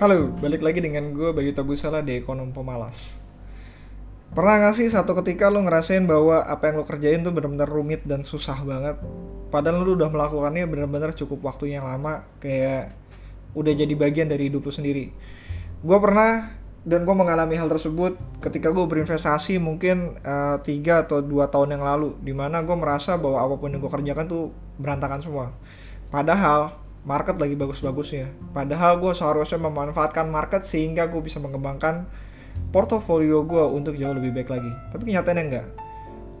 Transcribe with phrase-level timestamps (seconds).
[0.00, 3.20] Halo, balik lagi dengan gue Bayu Tabusala di Ekonom Pemalas.
[4.32, 8.00] Pernah gak sih satu ketika lo ngerasain bahwa apa yang lo kerjain tuh bener-bener rumit
[8.08, 8.96] dan susah banget?
[9.52, 12.96] Padahal lo udah melakukannya bener-bener cukup waktu yang lama Kayak
[13.52, 15.12] udah jadi bagian dari hidup lo sendiri.
[15.84, 16.48] Gue pernah
[16.80, 21.84] dan gue mengalami hal tersebut ketika gue berinvestasi mungkin uh, 3 atau dua tahun yang
[21.84, 24.48] lalu Di mana gue merasa bahwa apa pun yang gue kerjakan tuh
[24.80, 25.52] berantakan semua.
[26.08, 32.04] Padahal market lagi bagus-bagusnya Padahal gue seharusnya memanfaatkan market sehingga gue bisa mengembangkan
[32.70, 34.72] portofolio gue untuk jauh lebih baik lagi.
[34.92, 35.66] Tapi kenyataannya enggak.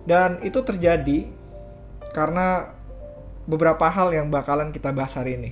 [0.06, 1.26] Dan itu terjadi
[2.10, 2.70] karena
[3.46, 5.50] beberapa hal yang bakalan kita bahas hari ini.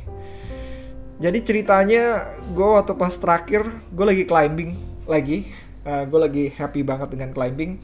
[1.19, 5.51] Jadi ceritanya gue waktu pas terakhir gue lagi climbing lagi,
[5.83, 7.83] uh, gue lagi happy banget dengan climbing.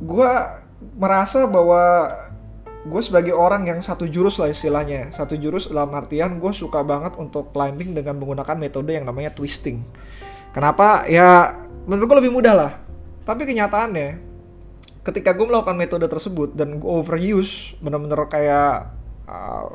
[0.00, 0.30] Gue
[0.96, 2.08] merasa bahwa
[2.88, 7.14] gue sebagai orang yang satu jurus lah istilahnya, satu jurus dalam artian gue suka banget
[7.20, 9.84] untuk climbing dengan menggunakan metode yang namanya twisting
[10.52, 11.04] Kenapa?
[11.06, 11.54] Ya
[11.84, 12.72] menurut gue lebih mudah lah.
[13.24, 14.18] Tapi kenyataannya
[15.04, 18.92] ketika gue melakukan metode tersebut dan gue overuse bener-bener kayak
[19.24, 19.72] uh,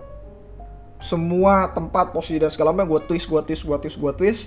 [1.02, 4.42] semua tempat posisi dan segala macam gue twist gue twist gue twist gue twist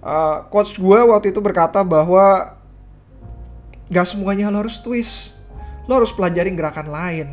[0.00, 2.56] uh, coach gue waktu itu berkata bahwa
[3.92, 5.36] gak semuanya lo harus twist
[5.84, 7.28] lo harus pelajarin gerakan lain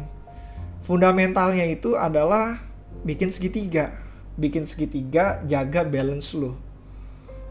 [0.86, 2.62] fundamentalnya itu adalah
[3.02, 3.98] bikin segitiga
[4.38, 6.66] bikin segitiga jaga balance lo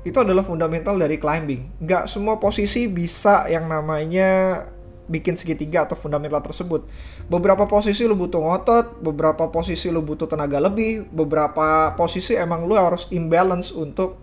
[0.04, 1.80] itu adalah fundamental dari climbing.
[1.80, 4.62] Nggak semua posisi bisa yang namanya
[5.08, 6.84] bikin segitiga atau fundamental tersebut.
[7.28, 12.76] Beberapa posisi lu butuh ngotot, beberapa posisi lu butuh tenaga lebih, beberapa posisi emang lu
[12.76, 14.20] harus imbalance untuk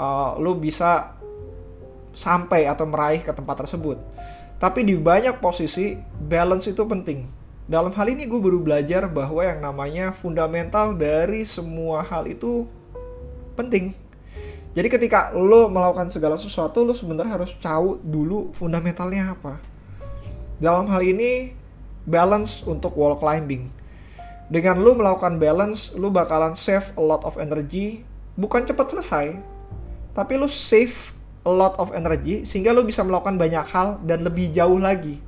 [0.00, 1.16] uh, lu bisa
[2.16, 4.00] sampai atau meraih ke tempat tersebut.
[4.56, 7.37] Tapi di banyak posisi balance itu penting.
[7.68, 12.64] Dalam hal ini gue baru belajar bahwa yang namanya fundamental dari semua hal itu
[13.52, 13.92] penting
[14.78, 19.58] jadi ketika lo melakukan segala sesuatu, lo sebenarnya harus tahu dulu fundamentalnya apa.
[20.62, 21.50] Dalam hal ini,
[22.06, 23.74] balance untuk wall climbing.
[24.46, 28.06] Dengan lo melakukan balance, lo bakalan save a lot of energy.
[28.38, 29.34] Bukan cepat selesai,
[30.14, 31.10] tapi lo save
[31.42, 35.18] a lot of energy sehingga lo bisa melakukan banyak hal dan lebih jauh lagi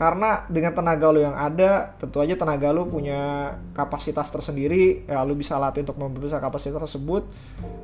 [0.00, 5.36] karena dengan tenaga lo yang ada tentu aja tenaga lo punya kapasitas tersendiri ya lo
[5.36, 7.28] bisa latih untuk membesar kapasitas tersebut.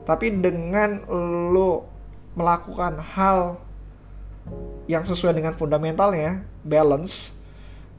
[0.09, 1.05] Tapi dengan
[1.53, 1.85] lo
[2.33, 3.61] melakukan hal
[4.89, 7.37] yang sesuai dengan fundamentalnya balance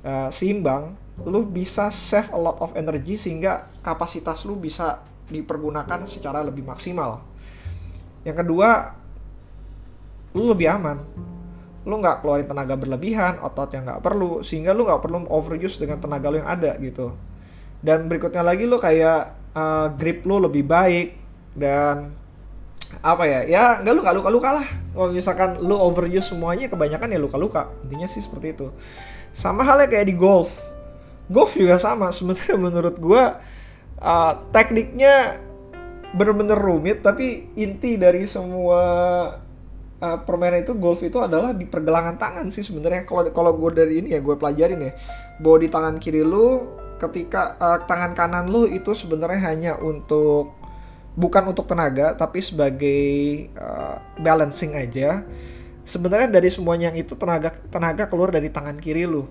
[0.01, 4.97] uh, seimbang lo bisa save a lot of energy sehingga kapasitas lo bisa
[5.29, 7.21] dipergunakan secara lebih maksimal.
[8.25, 8.97] Yang kedua
[10.33, 11.05] lo lebih aman
[11.87, 16.03] lu nggak keluarin tenaga berlebihan, otot yang nggak perlu, sehingga lu nggak perlu overuse dengan
[16.03, 17.15] tenaga lu yang ada gitu.
[17.79, 21.15] Dan berikutnya lagi lu kayak uh, grip lu lebih baik
[21.55, 22.11] dan
[23.03, 24.67] apa ya ya nggak lu nggak luka luka lah.
[24.67, 28.67] Kalau misalkan lu overuse semuanya kebanyakan ya luka luka intinya sih seperti itu.
[29.31, 30.51] Sama halnya kayak di golf.
[31.31, 33.23] Golf juga sama sebenarnya menurut gue
[34.03, 35.39] uh, tekniknya
[36.11, 38.79] bener-bener rumit tapi inti dari semua
[40.01, 43.05] uh, permainan itu golf itu adalah di pergelangan tangan sih sebenarnya.
[43.05, 44.93] Kalau kalau gue dari ini ya gue pelajarin ya.
[45.41, 46.65] Bahwa di tangan kiri lu
[46.97, 50.57] ketika uh, tangan kanan lu itu sebenarnya hanya untuk
[51.17, 53.03] bukan untuk tenaga tapi sebagai
[53.57, 55.25] uh, balancing aja.
[55.87, 59.23] Sebenarnya dari semuanya yang itu tenaga tenaga keluar dari tangan kiri lu.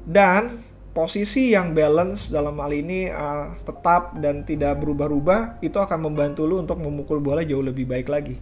[0.00, 6.42] Dan posisi yang balance dalam hal ini uh, tetap dan tidak berubah-ubah itu akan membantu
[6.50, 8.34] lu untuk memukul bola jauh lebih baik lagi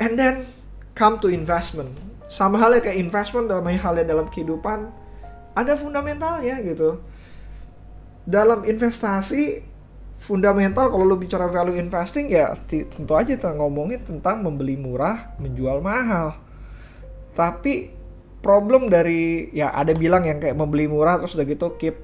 [0.00, 0.48] and then
[0.96, 1.92] come to investment.
[2.26, 4.88] Sama halnya kayak investment dalam halnya dalam kehidupan
[5.52, 6.98] ada fundamentalnya gitu.
[8.24, 9.68] Dalam investasi
[10.20, 15.84] fundamental kalau lu bicara value investing ya tentu aja kita ngomongin tentang membeli murah menjual
[15.84, 16.36] mahal.
[17.36, 17.92] Tapi
[18.40, 21.96] problem dari ya ada bilang yang kayak membeli murah terus udah gitu keep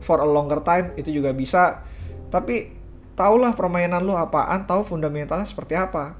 [0.00, 1.82] for a longer time itu juga bisa.
[2.30, 2.70] Tapi
[3.18, 6.19] taulah permainan lu apaan tahu fundamentalnya seperti apa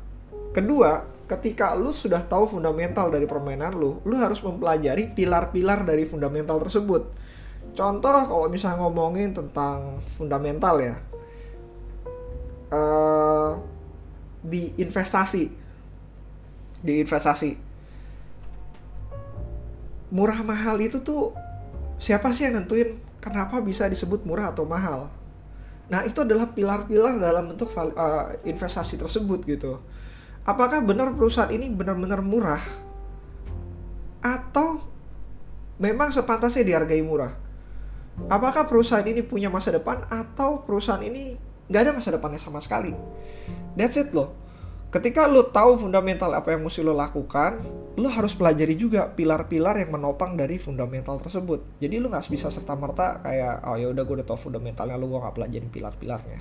[0.51, 6.59] Kedua, ketika lu sudah tahu fundamental dari permainan lu, lu harus mempelajari pilar-pilar dari fundamental
[6.59, 7.07] tersebut.
[7.71, 10.99] Contoh kalau misalnya ngomongin tentang fundamental ya,
[12.75, 13.63] uh,
[14.43, 15.55] di investasi,
[16.83, 17.55] di investasi,
[20.11, 21.31] murah mahal itu tuh
[21.95, 25.07] siapa sih yang nentuin kenapa bisa disebut murah atau mahal?
[25.95, 29.79] Nah itu adalah pilar-pilar dalam bentuk uh, investasi tersebut gitu
[30.45, 32.63] apakah benar perusahaan ini benar-benar murah?
[34.21, 34.85] Atau
[35.81, 37.33] memang sepantasnya dihargai murah?
[38.29, 41.41] Apakah perusahaan ini punya masa depan atau perusahaan ini
[41.73, 42.93] nggak ada masa depannya sama sekali?
[43.79, 44.37] That's it loh.
[44.91, 47.63] Ketika lu tahu fundamental apa yang mesti lu lakukan
[47.95, 51.79] lu harus pelajari juga pilar-pilar yang menopang dari fundamental tersebut.
[51.79, 55.07] Jadi lu nggak bisa serta merta kayak oh ya udah gue udah tahu fundamentalnya lu
[55.07, 56.41] gue nggak pelajari pilar-pilarnya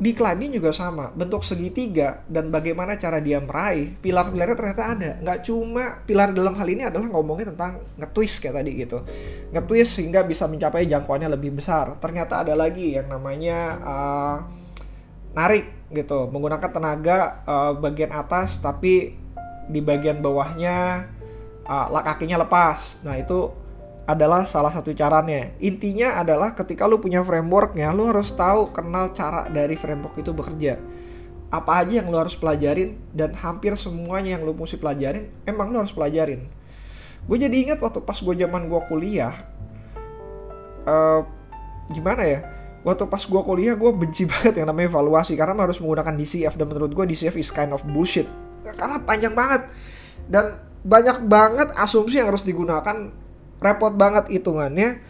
[0.00, 5.10] di climbing juga sama bentuk segitiga dan bagaimana cara dia meraih pilar-pilarnya ternyata ada.
[5.20, 9.04] Nggak cuma pilar dalam hal ini adalah ngomongin tentang nge-twist kayak tadi gitu.
[9.52, 12.00] Nge-twist sehingga bisa mencapai jangkauannya lebih besar.
[12.00, 14.36] Ternyata ada lagi yang namanya uh,
[15.36, 19.20] narik gitu menggunakan tenaga uh, bagian atas tapi
[19.68, 21.04] di bagian bawahnya
[21.68, 23.04] uh, kakinya lepas.
[23.04, 23.52] Nah itu
[24.08, 25.52] adalah salah satu caranya.
[25.60, 30.80] Intinya adalah ketika lu punya frameworknya lu harus tahu kenal cara dari framework itu bekerja.
[31.50, 35.82] Apa aja yang lu harus pelajarin dan hampir semuanya yang lu mesti pelajarin emang lu
[35.82, 36.46] harus pelajarin.
[37.26, 39.34] Gue jadi ingat waktu pas gue zaman gue kuliah
[40.88, 41.20] uh,
[41.90, 42.40] gimana ya
[42.80, 46.66] waktu pas gue kuliah gue benci banget yang namanya evaluasi karena harus menggunakan DCF dan
[46.70, 48.26] menurut gue DCF is kind of bullshit.
[48.64, 49.68] Karena panjang banget.
[50.30, 53.12] Dan banyak banget asumsi yang harus digunakan
[53.60, 55.00] repot banget hitungannya.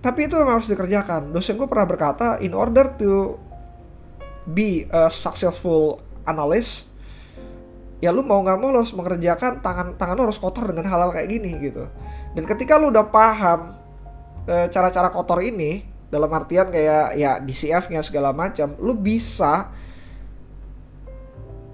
[0.00, 1.30] Tapi itu memang harus dikerjakan.
[1.32, 3.36] Dosen gue pernah berkata in order to
[4.46, 6.86] be a successful analyst
[7.96, 11.10] ya lu mau nggak mau lo harus mengerjakan tangan tangan lo harus kotor dengan hal-hal
[11.10, 11.88] kayak gini gitu.
[12.36, 13.72] Dan ketika lu udah paham
[14.46, 15.82] eh, cara-cara kotor ini
[16.12, 19.72] dalam artian kayak ya DCF-nya segala macam, lu bisa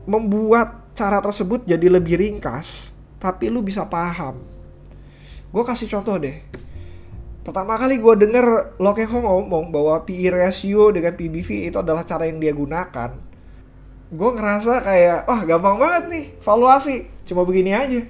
[0.08, 2.90] membuat cara tersebut jadi lebih ringkas,
[3.20, 4.40] tapi lu bisa paham.
[5.52, 6.40] Gue kasih contoh deh.
[7.42, 12.40] Pertama kali gue denger Lokeng ngomong bahwa PE ratio dengan PBV itu adalah cara yang
[12.40, 13.10] dia gunakan.
[14.12, 17.08] Gue ngerasa kayak, wah gampang banget nih, valuasi.
[17.24, 18.02] Cuma begini aja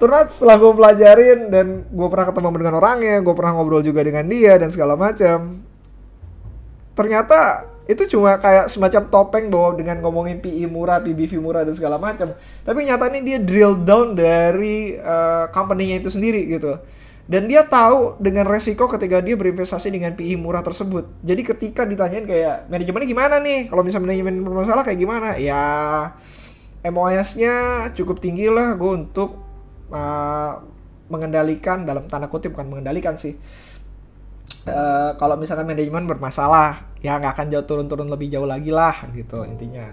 [0.00, 4.24] Terus setelah gue pelajarin dan gue pernah ketemu dengan orangnya, gue pernah ngobrol juga dengan
[4.32, 5.60] dia dan segala macam.
[6.96, 11.98] Ternyata itu cuma kayak semacam topeng bahwa dengan ngomongin PI murah, PBV murah dan segala
[11.98, 12.30] macam.
[12.62, 16.78] Tapi nyatanya dia drill down dari uh, company-nya itu sendiri gitu.
[17.26, 21.10] Dan dia tahu dengan resiko ketika dia berinvestasi dengan PI murah tersebut.
[21.26, 23.66] Jadi ketika ditanyain kayak manajemennya gimana nih?
[23.66, 25.28] Kalau misalnya manajemen bermasalah kayak gimana?
[25.34, 25.62] Ya
[26.86, 29.36] MOS-nya cukup tinggi lah gue untuk
[29.90, 30.62] uh,
[31.10, 33.34] mengendalikan dalam tanda kutip bukan mengendalikan sih
[34.68, 39.46] uh, kalau misalkan manajemen bermasalah ya nggak akan jauh turun-turun lebih jauh lagi lah gitu
[39.46, 39.92] intinya.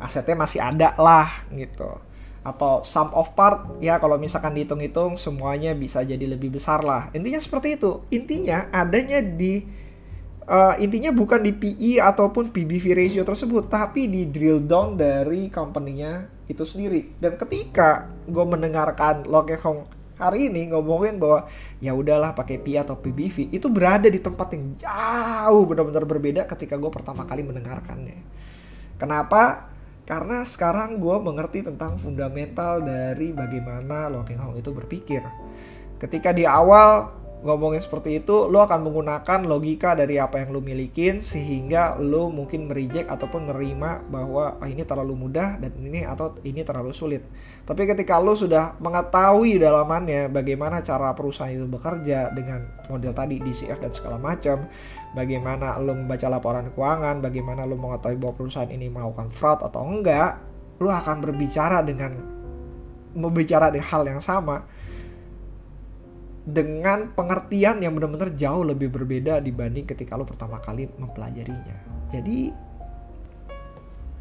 [0.00, 2.00] Asetnya masih ada lah gitu.
[2.46, 7.10] Atau sum of part ya kalau misalkan dihitung-hitung semuanya bisa jadi lebih besar lah.
[7.12, 8.06] Intinya seperti itu.
[8.14, 9.66] Intinya adanya di
[10.46, 16.30] uh, intinya bukan di PE ataupun PBV ratio tersebut, tapi di drill down dari company-nya
[16.46, 17.18] itu sendiri.
[17.18, 21.44] Dan ketika gue mendengarkan Loke Hong hari ini ngomongin bahwa
[21.80, 26.80] ya udahlah pakai PE atau PBV itu berada di tempat yang jauh benar-benar berbeda ketika
[26.80, 28.18] gue pertama kali mendengarkannya.
[28.96, 29.68] Kenapa?
[30.06, 35.20] Karena sekarang gue mengerti tentang fundamental dari bagaimana Loke Hong itu berpikir.
[35.98, 37.10] Ketika di awal
[37.44, 42.64] ngomongin seperti itu, lo akan menggunakan logika dari apa yang lo milikin sehingga lo mungkin
[42.64, 47.22] merijek ataupun menerima bahwa oh, ini terlalu mudah dan ini atau ini terlalu sulit.
[47.68, 53.78] Tapi ketika lo sudah mengetahui dalamannya bagaimana cara perusahaan itu bekerja dengan model tadi DCF
[53.84, 54.64] dan segala macam,
[55.12, 60.40] bagaimana lo membaca laporan keuangan, bagaimana lo mengetahui bahwa perusahaan ini melakukan fraud atau enggak,
[60.80, 62.16] lo akan berbicara dengan
[63.16, 64.75] membicara di hal yang sama
[66.46, 72.06] dengan pengertian yang benar-benar jauh lebih berbeda dibanding ketika lo pertama kali mempelajarinya.
[72.14, 72.54] Jadi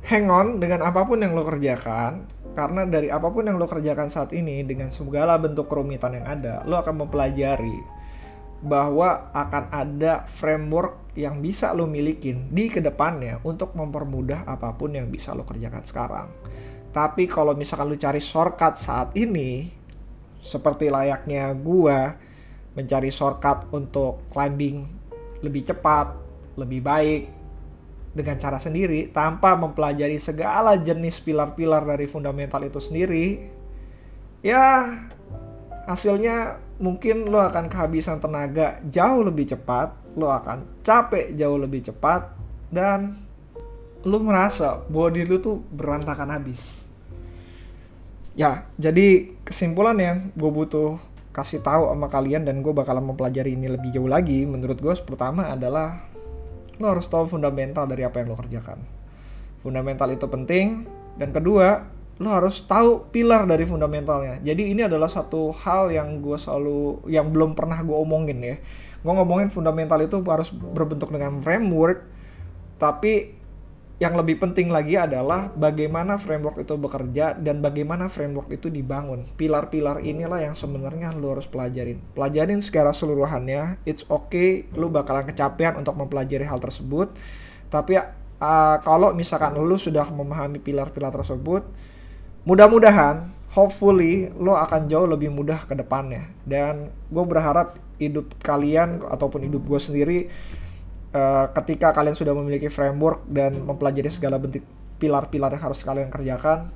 [0.09, 2.25] hang on dengan apa pun yang lo kerjakan
[2.57, 6.65] karena dari apa pun yang lo kerjakan saat ini dengan segala bentuk kerumitan yang ada,
[6.65, 7.77] lo akan mempelajari
[8.65, 14.97] bahwa akan ada framework yang bisa lo milikin di ke depannya untuk mempermudah apa pun
[14.97, 16.27] yang bisa lo kerjakan sekarang.
[16.95, 19.67] Tapi kalau misalkan lo cari shortcut saat ini,
[20.45, 22.13] seperti layaknya gua
[22.77, 24.85] mencari shortcut untuk climbing
[25.41, 26.13] lebih cepat,
[26.59, 27.23] lebih baik
[28.15, 33.51] dengan cara sendiri tanpa mempelajari segala jenis pilar-pilar dari fundamental itu sendiri.
[34.45, 34.87] Ya,
[35.89, 42.31] hasilnya mungkin lo akan kehabisan tenaga jauh lebih cepat, lo akan capek jauh lebih cepat
[42.71, 43.19] dan
[44.05, 46.85] lo merasa body lo tuh berantakan habis
[48.35, 49.31] ya jadi
[49.95, 50.99] yang gue butuh
[51.35, 54.47] kasih tahu sama kalian dan gue bakalan mempelajari ini lebih jauh lagi.
[54.47, 56.07] Menurut gue pertama adalah
[56.79, 58.79] lo harus tahu fundamental dari apa yang lo kerjakan.
[59.59, 60.87] Fundamental itu penting.
[61.19, 61.91] Dan kedua
[62.23, 64.39] lo harus tahu pilar dari fundamentalnya.
[64.39, 68.55] Jadi ini adalah satu hal yang gue selalu yang belum pernah gue omongin ya.
[69.03, 72.15] Gue ngomongin fundamental itu harus berbentuk dengan framework
[72.75, 73.34] tapi
[73.95, 79.23] yang lebih penting lagi adalah bagaimana framework itu bekerja dan bagaimana framework itu dibangun.
[79.39, 82.03] Pilar-pilar inilah yang sebenarnya lu harus pelajarin.
[82.11, 83.79] Pelajarin secara seluruhannya.
[83.87, 87.15] It's okay, lu bakalan kecapean untuk mempelajari hal tersebut.
[87.71, 91.63] Tapi uh, kalau misalkan lu sudah memahami pilar-pilar tersebut,
[92.43, 96.27] mudah-mudahan, hopefully, lu akan jauh lebih mudah ke depannya.
[96.43, 100.19] Dan gue berharap hidup kalian ataupun hidup gue sendiri
[101.15, 104.67] uh, ketika kalian sudah memiliki framework dan mempelajari segala bentuk
[104.99, 106.67] pilar-pilar yang harus kalian kerjakan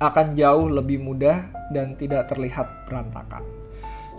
[0.00, 3.44] akan jauh lebih mudah dan tidak terlihat berantakan.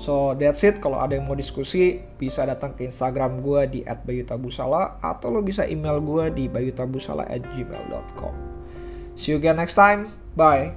[0.01, 0.81] So that's it.
[0.81, 5.65] Kalau ada yang mau diskusi bisa datang ke Instagram gue di @bayutabusala atau lo bisa
[5.69, 8.33] email gue di bayutabusala@gmail.com.
[9.13, 10.09] See you again next time.
[10.33, 10.73] Bye.